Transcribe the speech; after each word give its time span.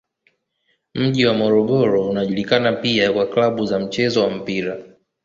Mji 0.95 1.25
wa 1.25 1.33
Morogoro 1.33 2.09
unajulikana 2.09 2.71
pia 2.71 3.13
kwa 3.13 3.25
klabu 3.27 3.65
za 3.65 3.79
mchezo 3.79 4.23
wa 4.23 4.29
mpira. 4.29 4.77